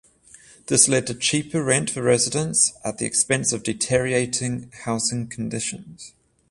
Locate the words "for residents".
1.91-2.73